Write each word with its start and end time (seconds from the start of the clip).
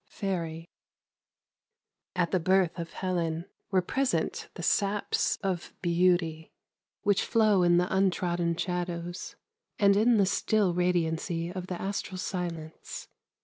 —FAIRY. 0.21 0.67
AT 2.15 2.31
the 2.31 2.39
birth 2.39 2.79
of 2.79 2.91
Helen 2.91 3.45
were 3.69 3.83
present 3.83 4.49
the 4.55 4.63
saps 4.63 5.37
of 5.43 5.75
beauty 5.83 6.51
which 7.03 7.21
flow 7.23 7.61
in 7.61 7.77
the 7.77 7.95
untrodden 7.95 8.55
shadows 8.57 9.35
and 9.77 9.95
in 9.95 10.17
the 10.17 10.25
still 10.25 10.73
radiancy 10.73 11.51
of 11.51 11.67
the 11.67 11.79
astral 11.79 12.17
silence. 12.17 13.09